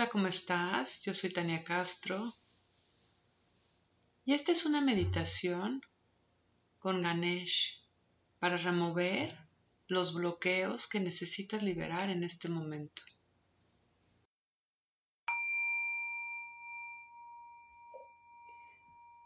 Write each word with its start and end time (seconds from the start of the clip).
Hola, 0.00 0.08
¿cómo 0.08 0.28
estás? 0.28 1.02
Yo 1.02 1.12
soy 1.12 1.30
Tania 1.30 1.62
Castro 1.62 2.34
y 4.24 4.32
esta 4.32 4.50
es 4.50 4.64
una 4.64 4.80
meditación 4.80 5.82
con 6.78 7.02
Ganesh 7.02 7.84
para 8.38 8.56
remover 8.56 9.36
los 9.88 10.14
bloqueos 10.14 10.86
que 10.86 11.00
necesitas 11.00 11.62
liberar 11.62 12.08
en 12.08 12.24
este 12.24 12.48
momento. 12.48 13.02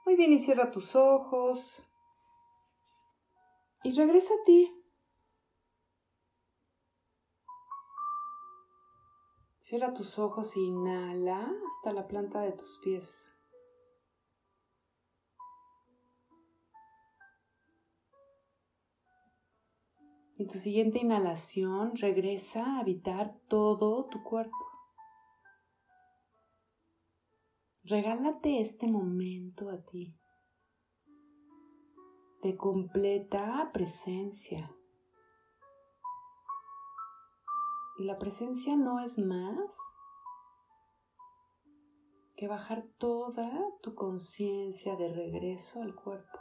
Muy 0.04 0.16
bien, 0.16 0.32
y 0.32 0.40
cierra 0.40 0.72
tus 0.72 0.96
ojos 0.96 1.84
y 3.84 3.92
regresa 3.92 4.34
a 4.34 4.44
ti. 4.44 4.83
Cierra 9.66 9.94
tus 9.94 10.18
ojos 10.18 10.58
e 10.58 10.60
inhala 10.60 11.50
hasta 11.66 11.94
la 11.94 12.06
planta 12.06 12.42
de 12.42 12.52
tus 12.52 12.78
pies. 12.84 13.24
En 20.36 20.48
tu 20.48 20.58
siguiente 20.58 20.98
inhalación 20.98 21.96
regresa 21.96 22.76
a 22.76 22.80
habitar 22.80 23.38
todo 23.48 24.04
tu 24.10 24.22
cuerpo. 24.22 24.52
Regálate 27.84 28.60
este 28.60 28.86
momento 28.86 29.70
a 29.70 29.82
ti 29.82 30.14
de 32.42 32.54
completa 32.54 33.70
presencia. 33.72 34.70
Y 37.96 38.04
la 38.04 38.18
presencia 38.18 38.76
no 38.76 38.98
es 39.00 39.18
más 39.18 39.78
que 42.36 42.48
bajar 42.48 42.82
toda 42.98 43.48
tu 43.82 43.94
conciencia 43.94 44.96
de 44.96 45.12
regreso 45.12 45.80
al 45.80 45.94
cuerpo. 45.94 46.40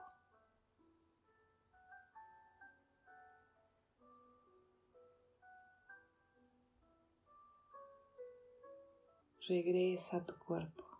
Regresa 9.47 10.17
a 10.17 10.25
tu 10.25 10.37
cuerpo. 10.39 10.92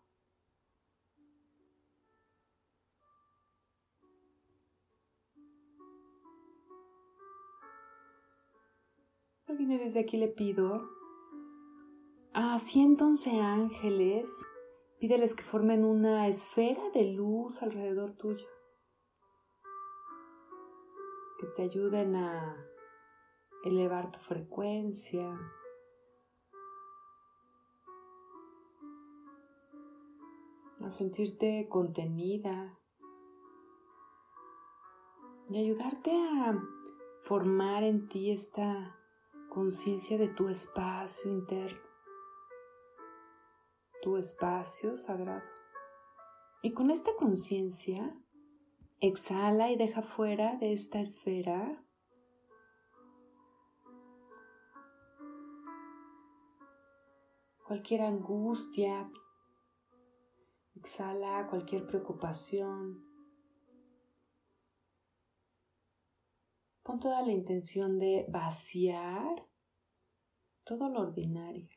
Viene 9.57 9.77
desde 9.77 9.99
aquí 9.99 10.17
le 10.17 10.27
pido. 10.27 10.89
A 12.33 12.57
111 12.57 13.39
ángeles, 13.39 14.31
pídeles 14.99 15.35
que 15.35 15.43
formen 15.43 15.85
una 15.85 16.27
esfera 16.27 16.81
de 16.93 17.13
luz 17.13 17.61
alrededor 17.61 18.11
tuyo, 18.13 18.47
que 21.39 21.47
te 21.55 21.63
ayuden 21.63 22.15
a 22.15 22.57
elevar 23.63 24.11
tu 24.11 24.19
frecuencia. 24.19 25.37
a 30.81 30.91
sentirte 30.91 31.67
contenida. 31.69 32.77
Y 35.49 35.57
ayudarte 35.57 36.11
a 36.11 36.61
formar 37.21 37.83
en 37.83 38.07
ti 38.07 38.31
esta 38.31 38.97
conciencia 39.53 40.17
de 40.17 40.29
tu 40.29 40.49
espacio 40.49 41.31
interno, 41.31 41.79
tu 44.01 44.17
espacio 44.17 44.95
sagrado. 44.97 45.43
Y 46.63 46.73
con 46.73 46.89
esta 46.89 47.15
conciencia, 47.15 48.17
exhala 48.99 49.69
y 49.69 49.75
deja 49.75 50.01
fuera 50.01 50.55
de 50.57 50.73
esta 50.73 50.99
esfera 50.99 51.83
cualquier 57.67 58.01
angustia, 58.01 59.11
exhala 60.75 61.47
cualquier 61.49 61.85
preocupación. 61.85 63.03
Pon 66.83 66.99
toda 66.99 67.21
la 67.21 67.31
intención 67.31 67.97
de 67.97 68.25
vaciar 68.29 69.47
todo 70.63 70.89
lo 70.89 71.01
ordinario. 71.01 71.69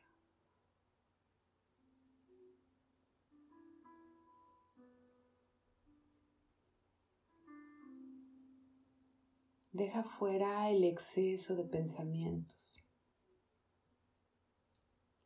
Deja 9.71 10.01
fuera 10.01 10.69
el 10.71 10.83
exceso 10.83 11.55
de 11.55 11.65
pensamientos 11.65 12.83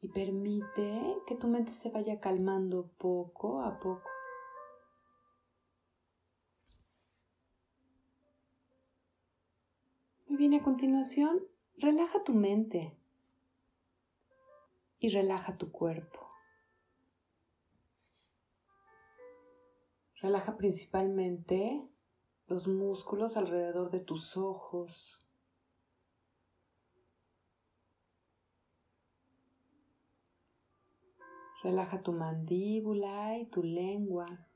y 0.02 0.10
permite 0.10 1.16
que 1.28 1.36
tu 1.36 1.48
mente 1.48 1.74
se 1.74 1.90
vaya 1.90 2.20
calmando 2.20 2.92
poco 2.98 3.62
a 3.62 3.80
poco. 3.80 4.02
Muy 10.28 10.38
bien, 10.38 10.54
a 10.56 10.64
continuación, 10.64 11.40
relaja 11.78 12.24
tu 12.24 12.34
mente 12.34 12.98
y 15.02 15.10
relaja 15.10 15.58
tu 15.58 15.72
cuerpo. 15.72 16.20
Relaja 20.22 20.56
principalmente 20.56 21.90
los 22.46 22.68
músculos 22.68 23.36
alrededor 23.36 23.90
de 23.90 24.00
tus 24.00 24.38
ojos. 24.38 25.18
Relaja 31.64 32.04
tu 32.04 32.14
mandíbula 32.14 33.40
y 33.40 33.48
tu 33.48 33.64
lengua. 33.64 34.51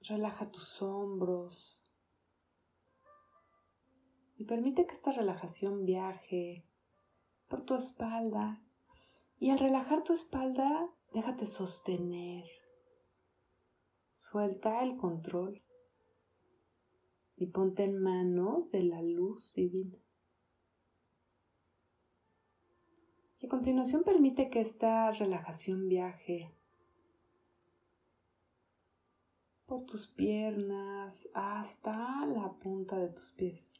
Relaja 0.00 0.50
tus 0.50 0.80
hombros 0.80 1.82
y 4.36 4.44
permite 4.44 4.86
que 4.86 4.92
esta 4.92 5.12
relajación 5.12 5.84
viaje 5.84 6.64
por 7.48 7.62
tu 7.62 7.74
espalda. 7.74 8.62
Y 9.40 9.50
al 9.50 9.58
relajar 9.58 10.02
tu 10.02 10.12
espalda, 10.12 10.88
déjate 11.12 11.46
sostener. 11.46 12.44
Suelta 14.10 14.82
el 14.82 14.96
control 14.96 15.62
y 17.36 17.46
ponte 17.46 17.84
en 17.84 18.00
manos 18.00 18.70
de 18.70 18.82
la 18.82 19.02
luz 19.02 19.54
divina. 19.54 19.98
Y 23.40 23.46
a 23.46 23.48
continuación 23.48 24.02
permite 24.02 24.50
que 24.50 24.60
esta 24.60 25.10
relajación 25.12 25.88
viaje 25.88 26.52
por 29.68 29.84
tus 29.84 30.06
piernas 30.06 31.28
hasta 31.34 32.24
la 32.24 32.54
punta 32.58 32.96
de 32.96 33.10
tus 33.10 33.32
pies. 33.32 33.78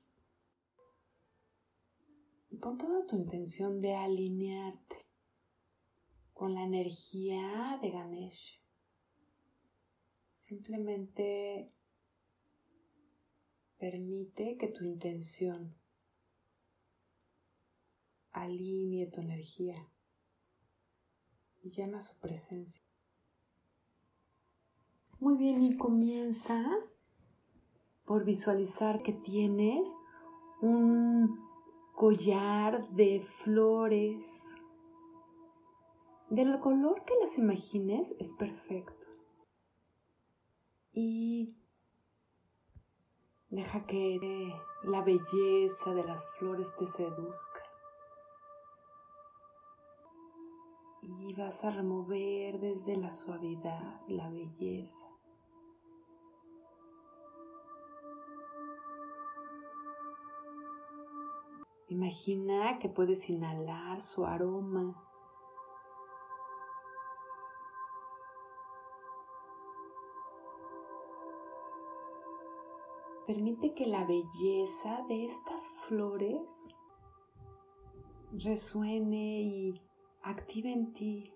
Y 2.51 2.59
pon 2.59 2.77
toda 2.77 3.07
tu 3.07 3.17
intención 3.17 3.81
de 3.81 3.95
alinearte 3.95 5.07
con 6.35 6.53
la 6.53 6.63
energía 6.65 7.79
de 7.81 7.91
Ganesh. 7.91 8.61
Simplemente 10.31 11.73
permite 13.79 14.59
que 14.59 14.69
tu 14.69 14.85
intención 14.85 15.75
alinee 18.33 19.11
tu 19.11 19.23
energía 19.23 19.89
y 21.63 21.71
llama 21.71 22.03
su 22.03 22.19
presencia. 22.19 22.88
Muy 25.21 25.37
bien, 25.37 25.61
y 25.63 25.77
comienza 25.77 26.65
por 28.05 28.25
visualizar 28.25 29.03
que 29.03 29.13
tienes 29.13 29.93
un 30.61 31.41
collar 31.97 32.89
de 32.91 33.21
flores. 33.43 34.55
Del 36.31 36.61
color 36.61 37.05
que 37.05 37.15
las 37.21 37.37
imagines 37.37 38.15
es 38.21 38.33
perfecto. 38.33 38.95
Y 40.93 41.57
deja 43.51 43.87
que 43.87 44.21
la 44.85 45.03
belleza 45.03 45.95
de 45.95 46.05
las 46.05 46.25
flores 46.39 46.77
te 46.77 46.87
seduzca. 46.87 47.69
y 51.17 51.33
vas 51.33 51.65
a 51.65 51.71
remover 51.71 52.61
desde 52.61 52.97
la 52.97 53.11
suavidad 53.11 54.01
la 54.09 54.29
belleza. 54.29 55.08
Imagina 61.91 62.79
que 62.79 62.91
puedes 62.91 63.31
inhalar 63.31 64.03
su 64.03 64.27
aroma. 64.27 64.95
Permite 73.27 73.73
que 73.73 73.87
la 73.87 74.05
belleza 74.05 75.03
de 75.09 75.27
estas 75.27 75.71
flores 75.87 76.69
resuene 78.33 79.41
y 79.43 79.83
active 80.23 80.73
en 80.73 80.93
ti 80.93 81.33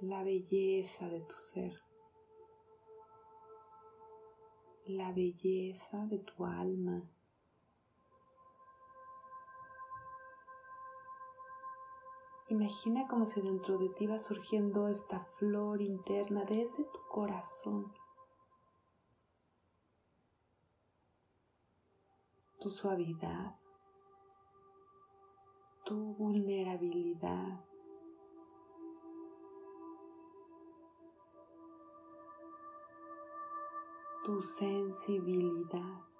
la 0.00 0.24
belleza 0.24 1.08
de 1.08 1.20
tu 1.20 1.36
ser, 1.36 1.80
la 4.86 5.12
belleza 5.12 6.06
de 6.06 6.18
tu 6.18 6.44
alma. 6.44 7.08
Imagina 12.50 13.06
como 13.06 13.26
si 13.26 13.40
dentro 13.40 13.78
de 13.78 13.88
ti 13.90 14.08
va 14.08 14.18
surgiendo 14.18 14.88
esta 14.88 15.20
flor 15.38 15.80
interna 15.80 16.44
desde 16.44 16.82
tu 16.82 16.98
corazón. 17.08 17.92
Tu 22.58 22.68
suavidad, 22.68 23.56
tu 25.84 26.12
vulnerabilidad, 26.14 27.64
tu 34.24 34.42
sensibilidad. 34.42 36.10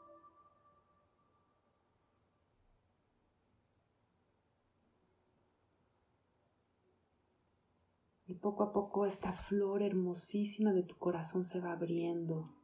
Y 8.29 8.29
poco 8.40 8.62
a 8.64 8.72
poco 8.72 9.06
esta 9.06 9.32
flor 9.32 9.82
hermosísima 9.82 10.72
de 10.72 10.82
tu 10.82 10.96
corazón 10.96 11.44
se 11.44 11.60
va 11.60 11.72
abriendo. 11.72 12.54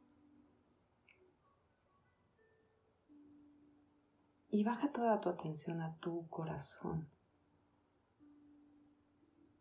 Y 4.49 4.63
baja 4.63 4.91
toda 4.91 5.21
tu 5.21 5.29
atención 5.29 5.81
a 5.81 5.97
tu 5.99 6.27
corazón. 6.29 7.09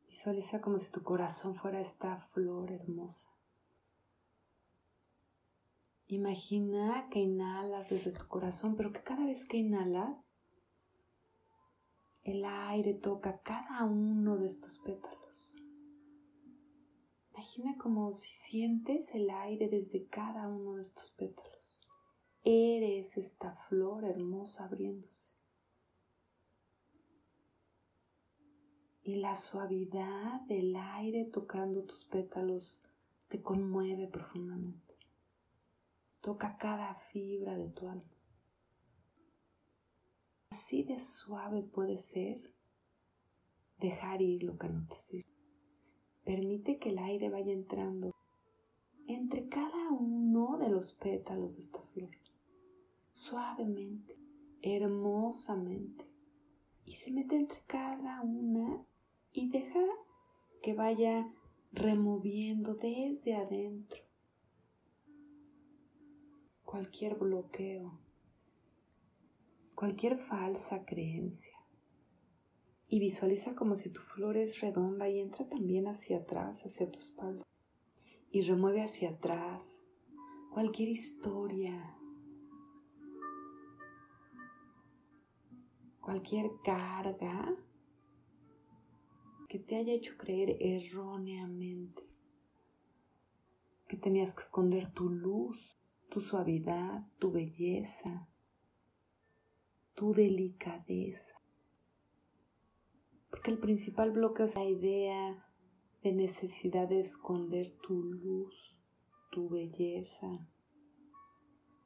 Visualiza 0.08 0.62
como 0.62 0.78
si 0.78 0.90
tu 0.90 1.02
corazón 1.02 1.54
fuera 1.54 1.80
esta 1.80 2.16
flor 2.16 2.72
hermosa. 2.72 3.28
Imagina 6.08 7.08
que 7.10 7.18
inhalas 7.18 7.90
desde 7.90 8.12
tu 8.12 8.26
corazón, 8.28 8.76
pero 8.76 8.92
que 8.92 9.02
cada 9.02 9.26
vez 9.26 9.44
que 9.44 9.56
inhalas, 9.56 10.30
el 12.22 12.44
aire 12.44 12.94
toca 12.94 13.40
cada 13.42 13.84
uno 13.84 14.36
de 14.38 14.46
estos 14.46 14.78
pétalos. 14.78 15.25
Imagina 17.36 17.76
como 17.76 18.14
si 18.14 18.30
sientes 18.30 19.14
el 19.14 19.28
aire 19.28 19.68
desde 19.68 20.06
cada 20.06 20.48
uno 20.48 20.76
de 20.76 20.82
estos 20.82 21.10
pétalos. 21.10 21.86
Eres 22.42 23.18
esta 23.18 23.52
flor 23.52 24.04
hermosa 24.06 24.64
abriéndose. 24.64 25.32
Y 29.02 29.16
la 29.16 29.34
suavidad 29.34 30.40
del 30.48 30.74
aire 30.76 31.26
tocando 31.26 31.84
tus 31.84 32.06
pétalos 32.06 32.82
te 33.28 33.42
conmueve 33.42 34.08
profundamente. 34.08 34.96
Toca 36.22 36.56
cada 36.56 36.94
fibra 36.94 37.54
de 37.58 37.68
tu 37.68 37.86
alma. 37.86 38.16
Así 40.52 40.84
de 40.84 40.98
suave 40.98 41.62
puede 41.62 41.98
ser 41.98 42.54
dejar 43.78 44.22
ir 44.22 44.42
lo 44.42 44.56
que 44.56 44.70
no 44.70 44.86
te 44.88 44.96
sirve. 44.96 45.35
Permite 46.26 46.80
que 46.80 46.88
el 46.88 46.98
aire 46.98 47.30
vaya 47.30 47.52
entrando 47.52 48.12
entre 49.06 49.48
cada 49.48 49.90
uno 49.92 50.58
de 50.58 50.68
los 50.68 50.92
pétalos 50.92 51.54
de 51.54 51.60
esta 51.60 51.80
flor, 51.80 52.10
suavemente, 53.12 54.18
hermosamente, 54.60 56.04
y 56.84 56.94
se 56.94 57.12
mete 57.12 57.36
entre 57.36 57.60
cada 57.68 58.22
una 58.22 58.84
y 59.32 59.50
deja 59.50 59.86
que 60.62 60.74
vaya 60.74 61.32
removiendo 61.70 62.74
desde 62.74 63.36
adentro 63.36 64.02
cualquier 66.64 67.14
bloqueo, 67.14 68.00
cualquier 69.76 70.18
falsa 70.18 70.84
creencia 70.84 71.56
y 72.88 73.00
visualiza 73.00 73.54
como 73.54 73.74
si 73.74 73.90
tu 73.90 74.00
flor 74.00 74.36
es 74.36 74.60
redonda 74.60 75.08
y 75.08 75.20
entra 75.20 75.48
también 75.48 75.88
hacia 75.88 76.18
atrás, 76.18 76.64
hacia 76.64 76.90
tu 76.90 76.98
espalda. 76.98 77.44
Y 78.30 78.42
remueve 78.42 78.82
hacia 78.82 79.10
atrás 79.10 79.82
cualquier 80.52 80.88
historia, 80.88 81.96
cualquier 86.00 86.50
carga 86.62 87.56
que 89.48 89.58
te 89.58 89.76
haya 89.76 89.92
hecho 89.92 90.16
creer 90.16 90.56
erróneamente 90.60 92.02
que 93.88 93.96
tenías 93.96 94.34
que 94.34 94.42
esconder 94.42 94.92
tu 94.92 95.08
luz, 95.08 95.78
tu 96.08 96.20
suavidad, 96.20 97.06
tu 97.20 97.30
belleza, 97.30 98.28
tu 99.94 100.12
delicadeza 100.12 101.40
porque 103.36 103.50
el 103.50 103.58
principal 103.58 104.12
bloqueo 104.12 104.46
es 104.46 104.54
la 104.54 104.64
idea 104.64 105.46
de 106.02 106.12
necesidad 106.14 106.88
de 106.88 107.00
esconder 107.00 107.70
tu 107.82 108.02
luz, 108.02 108.78
tu 109.30 109.50
belleza. 109.50 110.48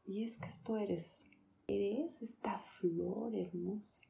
Y 0.07 0.23
es 0.23 0.39
que 0.39 0.47
esto 0.47 0.77
eres, 0.77 1.27
eres 1.67 2.23
esta 2.23 2.57
flor 2.57 3.35
hermosa. 3.35 4.01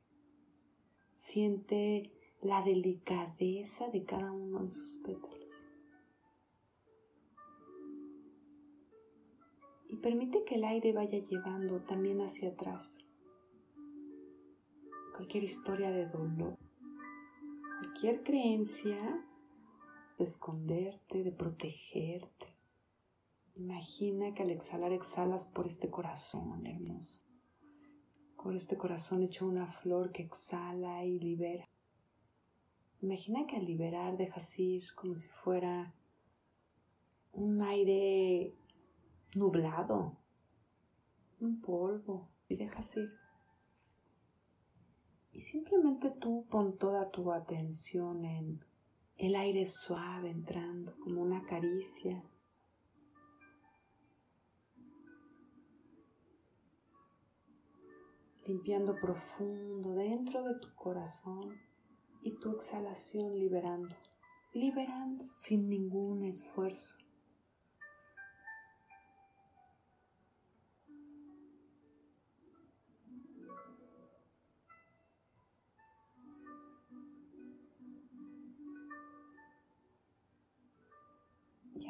Siente 1.14 2.12
la 2.42 2.62
delicadeza 2.62 3.88
de 3.88 4.04
cada 4.04 4.32
uno 4.32 4.64
de 4.64 4.70
sus 4.72 4.98
pétalos. 4.98 5.38
Y 9.88 9.96
permite 9.96 10.44
que 10.44 10.56
el 10.56 10.64
aire 10.64 10.92
vaya 10.92 11.18
llevando 11.18 11.80
también 11.84 12.20
hacia 12.20 12.50
atrás 12.50 12.98
cualquier 15.14 15.44
historia 15.44 15.90
de 15.90 16.06
dolor 16.06 16.69
cualquier 17.80 18.22
creencia 18.22 18.98
de 20.18 20.24
esconderte, 20.24 21.24
de 21.24 21.32
protegerte. 21.32 22.54
Imagina 23.56 24.34
que 24.34 24.42
al 24.42 24.50
exhalar 24.50 24.92
exhalas 24.92 25.46
por 25.46 25.66
este 25.66 25.88
corazón 25.88 26.66
hermoso, 26.66 27.22
por 28.36 28.54
este 28.54 28.76
corazón 28.76 29.22
hecho 29.22 29.46
una 29.46 29.66
flor 29.66 30.12
que 30.12 30.22
exhala 30.22 31.06
y 31.06 31.18
libera. 31.18 31.66
Imagina 33.00 33.46
que 33.46 33.56
al 33.56 33.64
liberar 33.64 34.18
dejas 34.18 34.58
ir 34.58 34.82
como 34.94 35.16
si 35.16 35.28
fuera 35.28 35.94
un 37.32 37.62
aire 37.62 38.54
nublado, 39.34 40.18
un 41.40 41.62
polvo, 41.62 42.28
y 42.46 42.56
dejas 42.56 42.94
ir. 42.98 43.08
Y 45.32 45.40
simplemente 45.40 46.10
tú 46.10 46.46
pon 46.50 46.76
toda 46.76 47.10
tu 47.10 47.32
atención 47.32 48.24
en 48.24 48.64
el 49.16 49.36
aire 49.36 49.66
suave 49.66 50.30
entrando 50.30 50.98
como 50.98 51.22
una 51.22 51.42
caricia. 51.42 52.24
Limpiando 58.46 58.96
profundo 58.96 59.92
dentro 59.92 60.42
de 60.42 60.58
tu 60.58 60.74
corazón 60.74 61.54
y 62.22 62.32
tu 62.38 62.50
exhalación 62.50 63.38
liberando, 63.38 63.94
liberando 64.52 65.26
sin 65.32 65.68
ningún 65.68 66.24
esfuerzo. 66.24 66.98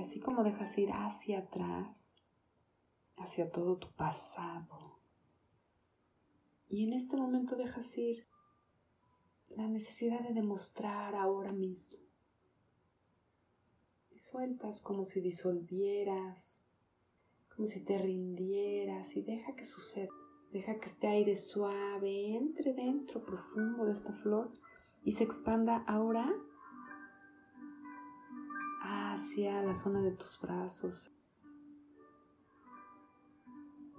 Así 0.00 0.21
como 0.21 0.42
dejas 0.42 0.76
ir 0.78 0.90
hacia 0.92 1.40
atrás, 1.40 2.16
hacia 3.16 3.50
todo 3.50 3.78
tu 3.78 3.90
pasado. 3.92 4.99
Y 6.69 6.85
en 6.85 6.92
este 6.92 7.16
momento 7.16 7.57
dejas 7.57 7.97
ir 7.99 8.26
la 9.49 9.66
necesidad 9.69 10.21
de 10.21 10.35
demostrar 10.35 11.14
ahora 11.14 11.52
mismo. 11.52 11.99
Y 14.11 14.19
sueltas 14.19 14.80
como 14.80 15.04
si 15.04 15.21
disolvieras, 15.21 16.62
como 17.54 17.66
si 17.66 17.85
te 17.85 17.99
rindieras 17.99 19.16
y 19.16 19.23
deja 19.23 19.54
que 19.54 19.64
suceda. 19.64 20.12
Deja 20.52 20.80
que 20.80 20.87
este 20.87 21.07
aire 21.07 21.37
suave 21.37 22.37
entre 22.37 22.73
dentro 22.73 23.25
profundo 23.25 23.85
de 23.85 23.92
esta 23.92 24.12
flor 24.12 24.52
y 25.04 25.12
se 25.12 25.25
expanda 25.25 25.85
ahora 25.87 26.33
hacia 29.12 29.61
la 29.62 29.75
zona 29.75 30.00
de 30.00 30.12
tus 30.12 30.40
brazos, 30.40 31.12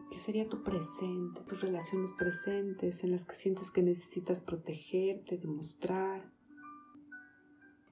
que 0.10 0.20
sería 0.20 0.48
tu 0.48 0.64
presente, 0.64 1.42
tus 1.42 1.62
relaciones 1.62 2.14
presentes 2.14 3.04
en 3.04 3.12
las 3.12 3.26
que 3.26 3.36
sientes 3.36 3.72
que 3.72 3.84
necesitas 3.84 4.40
protegerte, 4.40 5.38
demostrar, 5.38 6.32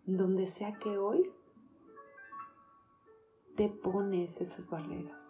donde 0.05 0.47
sea 0.47 0.79
que 0.79 0.97
hoy 0.97 1.29
te 3.55 3.67
pones 3.67 4.39
esas 4.39 4.69
barreras. 4.69 5.29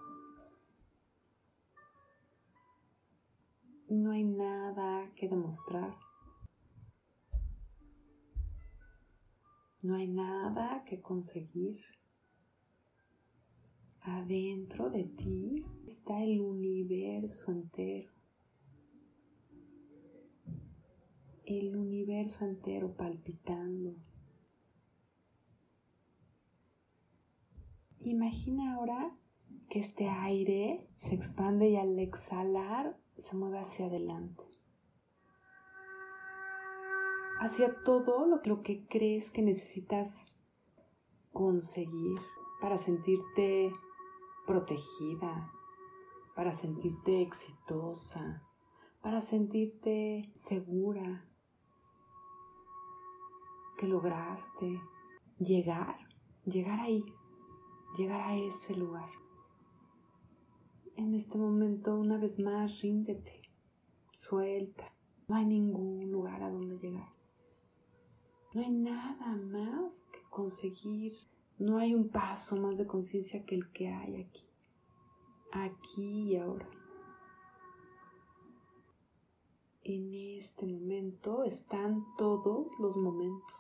No 3.90 4.12
hay 4.12 4.24
nada 4.24 5.12
que 5.16 5.28
demostrar. 5.28 6.09
No 9.82 9.96
hay 9.96 10.08
nada 10.10 10.84
que 10.86 11.02
conseguir. 11.02 11.80
Adentro 14.02 14.90
de 14.90 15.06
ti 15.06 15.64
está 15.88 16.22
el 16.22 16.42
universo 16.42 17.52
entero. 17.54 18.12
El 21.46 21.78
universo 21.78 22.46
entero 22.46 22.94
palpitando. 22.94 23.96
Imagina 28.02 28.76
ahora 28.76 29.18
que 29.70 29.80
este 29.80 30.10
aire 30.10 30.90
se 30.98 31.16
expande 31.16 31.70
y 31.70 31.78
al 31.78 31.98
exhalar 32.00 33.00
se 33.18 33.36
mueve 33.38 33.60
hacia 33.60 33.86
adelante. 33.86 34.49
Hacia 37.40 37.84
todo 37.84 38.26
lo, 38.26 38.42
que 38.62 38.86
crees 38.88 39.32
que 39.32 39.42
necesitas 39.42 40.26
conseguir 41.32 42.20
para 42.62 42.78
sentirte 42.78 43.72
protegida, 44.46 45.52
para 46.36 46.54
sentirte 46.54 47.22
exitosa, 47.22 48.44
para 49.02 49.22
sentirte 49.22 50.32
segura, 50.36 51.26
que 53.78 53.88
lograste 53.88 54.82
llegar, 55.38 55.98
llegar 56.46 56.82
ahí, 56.82 57.06
llegar 57.98 58.22
a 58.22 58.36
ese 58.36 58.76
lugar 58.76 59.10
en 61.00 61.16
este 61.16 61.38
momento 61.38 61.96
una 61.96 62.18
vez 62.18 62.40
más 62.40 62.82
ríndete, 62.82 63.42
suelta. 64.12 64.94
No 65.30 65.36
hay 65.36 65.46
ningún 65.46 66.12
lugar 66.12 66.44
a 66.44 66.50
donde 66.50 66.78
llegar. 66.78 67.19
No 68.54 68.62
hay 68.62 68.72
nada 68.72 69.36
más 69.36 70.02
que 70.12 70.22
conseguir. 70.30 71.14
No 71.60 71.78
hay 71.78 71.94
un 71.94 72.10
paso 72.10 72.56
más 72.56 72.78
de 72.78 72.88
conciencia 72.88 73.46
que 73.46 73.56
el 73.56 73.72
que 73.72 73.90
hay 73.90 74.22
aquí. 74.24 74.50
Aquí 75.52 76.32
y 76.32 76.38
ahora. 76.38 76.68
En 79.84 80.14
este 80.14 80.66
momento 80.66 81.44
están 81.44 82.06
todos 82.18 82.68
los 82.80 82.98
momentos. 82.98 83.58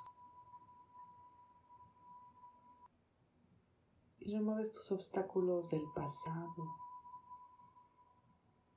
Y 4.19 4.33
remueves 4.33 4.71
tus 4.71 4.91
obstáculos 4.91 5.71
del 5.71 5.83
pasado, 5.95 6.67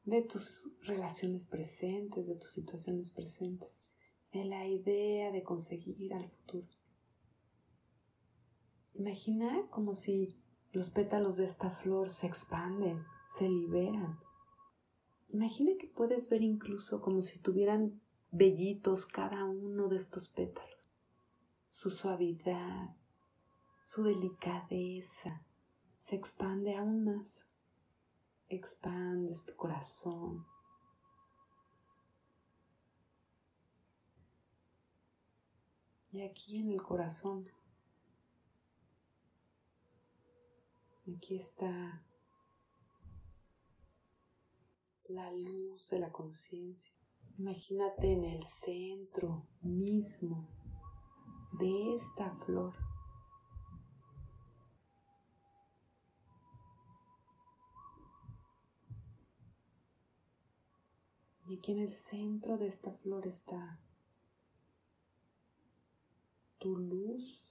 de 0.04 0.22
tus 0.22 0.74
relaciones 0.82 1.44
presentes, 1.44 2.26
de 2.26 2.36
tus 2.36 2.52
situaciones 2.52 3.10
presentes, 3.10 3.84
de 4.32 4.44
la 4.44 4.66
idea 4.66 5.30
de 5.30 5.42
conseguir 5.42 6.14
al 6.14 6.28
futuro. 6.28 6.68
Imagina 8.94 9.66
como 9.70 9.94
si 9.94 10.38
los 10.72 10.90
pétalos 10.90 11.36
de 11.36 11.44
esta 11.44 11.70
flor 11.70 12.08
se 12.08 12.26
expanden, 12.26 13.04
se 13.26 13.48
liberan. 13.48 14.18
Imagina 15.28 15.72
que 15.78 15.86
puedes 15.86 16.28
ver 16.28 16.42
incluso 16.42 17.00
como 17.00 17.22
si 17.22 17.38
tuvieran 17.38 18.00
vellitos 18.30 19.06
cada 19.06 19.44
uno 19.44 19.88
de 19.88 19.96
estos 19.96 20.28
pétalos. 20.28 20.90
Su 21.68 21.90
suavidad, 21.90 22.96
su 23.84 24.04
delicadeza 24.04 25.44
se 25.96 26.16
expande 26.16 26.76
aún 26.76 27.04
más 27.04 27.52
expandes 28.56 29.44
tu 29.46 29.56
corazón. 29.56 30.46
Y 36.12 36.20
aquí 36.20 36.58
en 36.58 36.70
el 36.70 36.82
corazón, 36.82 37.48
aquí 41.10 41.36
está 41.36 42.04
la 45.08 45.32
luz 45.32 45.88
de 45.88 46.00
la 46.00 46.12
conciencia. 46.12 46.94
Imagínate 47.38 48.12
en 48.12 48.24
el 48.24 48.42
centro 48.42 49.46
mismo 49.62 50.46
de 51.52 51.94
esta 51.94 52.30
flor. 52.44 52.74
Y 61.46 61.56
aquí 61.56 61.72
en 61.72 61.78
el 61.78 61.88
centro 61.88 62.58
de 62.58 62.66
esta 62.66 62.92
flor 62.92 63.26
está 63.26 63.81
tu 66.62 66.76
luz. 66.76 67.44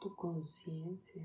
Tu 0.00 0.16
conciencia. 0.16 1.22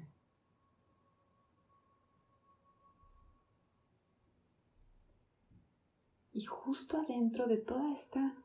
Y 6.33 6.45
justo 6.45 6.99
adentro 6.99 7.47
de 7.47 7.57
toda 7.57 7.91
esta 7.93 8.35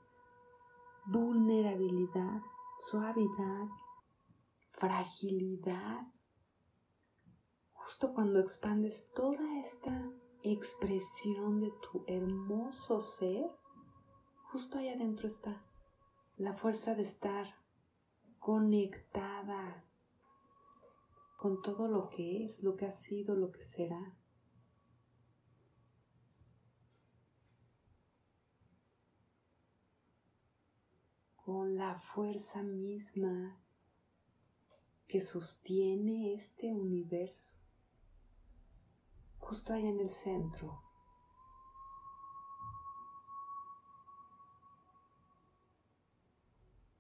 vulnerabilidad, 1.07 2.41
suavidad, 2.79 3.67
fragilidad, 4.71 6.07
justo 7.73 8.15
cuando 8.15 8.39
expandes 8.39 9.13
toda 9.13 9.59
esta 9.59 10.11
expresión 10.43 11.61
de 11.61 11.73
tu 11.83 12.05
hermoso 12.07 13.01
ser, 13.01 13.51
justo 14.51 14.79
ahí 14.79 14.89
adentro 14.89 15.27
está 15.29 15.65
la 16.37 16.55
fuerza 16.55 16.95
de 16.95 17.03
estar 17.03 17.55
conectada 18.39 19.85
con 21.37 21.63
todo 21.63 21.89
lo 21.89 22.09
que 22.09 22.45
es, 22.45 22.63
lo 22.63 22.77
que 22.77 22.87
ha 22.87 22.91
sido, 22.91 23.35
lo 23.35 23.53
que 23.53 23.63
será. 23.63 24.17
Con 31.37 31.77
la 31.77 31.95
fuerza 31.95 32.63
misma 32.63 33.61
que 35.07 35.21
sostiene 35.21 36.35
este 36.35 36.73
universo 36.73 37.59
justo 39.41 39.73
ahí 39.73 39.87
en 39.87 39.99
el 39.99 40.09
centro. 40.09 40.83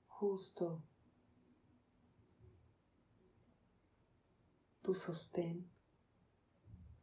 Justo 0.08 0.82
tu 4.82 4.94
sostén, 4.94 5.70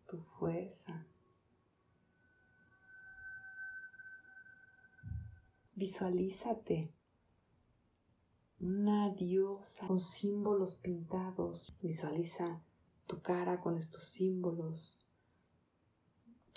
tu 0.06 0.18
fuerza. 0.18 1.08
Visualízate 5.74 6.94
una 8.60 9.12
diosa 9.12 9.88
con 9.88 10.00
símbolos 10.00 10.76
pintados. 10.76 11.78
Visualiza 11.82 12.62
tu 13.06 13.22
cara 13.22 13.62
con 13.62 13.78
estos 13.78 14.04
símbolos 14.04 15.00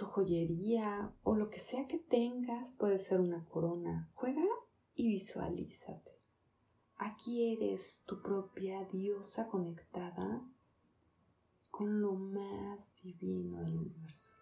tu 0.00 0.06
joyería 0.06 1.12
o 1.24 1.34
lo 1.34 1.50
que 1.50 1.58
sea 1.58 1.86
que 1.86 1.98
tengas, 1.98 2.72
puede 2.72 2.98
ser 2.98 3.20
una 3.20 3.44
corona. 3.44 4.10
Juega 4.14 4.46
y 4.94 5.08
visualízate. 5.08 6.18
Aquí 6.96 7.52
eres 7.52 8.02
tu 8.06 8.22
propia 8.22 8.82
diosa 8.86 9.48
conectada 9.48 10.42
con 11.70 12.00
lo 12.00 12.14
más 12.14 12.94
divino 13.02 13.60
del 13.60 13.76
universo. 13.76 14.32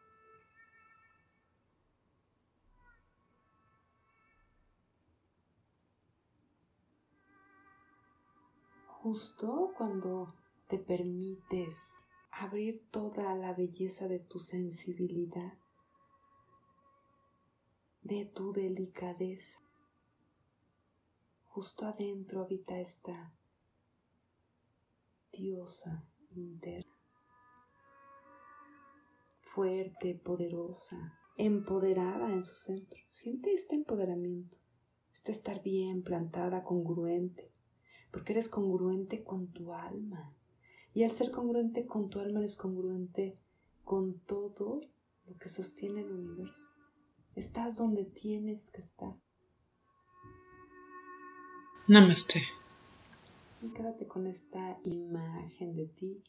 Justo 8.86 9.72
cuando 9.76 10.36
te 10.68 10.78
permites 10.78 12.04
abrir 12.40 12.88
toda 12.90 13.35
la 13.35 13.52
belleza 13.52 14.07
de 14.07 14.21
tu 14.21 14.38
sensibilidad, 14.38 15.59
de 18.02 18.26
tu 18.26 18.52
delicadeza. 18.52 19.59
Justo 21.49 21.87
adentro 21.87 22.42
habita 22.42 22.78
esta 22.78 23.35
diosa 25.33 26.09
interna, 26.30 26.97
fuerte, 29.40 30.14
poderosa, 30.14 31.18
empoderada 31.37 32.33
en 32.33 32.45
su 32.45 32.54
centro. 32.54 33.00
Siente 33.09 33.52
este 33.52 33.75
empoderamiento, 33.75 34.59
este 35.12 35.33
estar 35.33 35.61
bien 35.61 36.02
plantada, 36.02 36.62
congruente, 36.62 37.52
porque 38.12 38.33
eres 38.33 38.49
congruente 38.49 39.25
con 39.25 39.49
tu 39.49 39.75
alma. 39.75 40.38
Y 40.98 41.04
al 41.04 41.12
ser 41.12 41.30
congruente 41.30 41.86
con 41.86 42.10
tu 42.10 42.18
alma, 42.18 42.40
eres 42.40 42.56
congruente 42.56 43.38
con 43.84 44.18
todo 44.18 44.80
lo 45.28 45.38
que 45.38 45.48
sostiene 45.48 46.00
el 46.00 46.10
universo. 46.10 46.72
Estás 47.36 47.76
donde 47.76 48.04
tienes 48.04 48.72
que 48.72 48.80
estar. 48.80 49.14
Namaste. 51.86 52.42
Y 53.62 53.68
quédate 53.68 54.08
con 54.08 54.26
esta 54.26 54.80
imagen 54.82 55.76
de 55.76 55.86
ti 55.86 56.24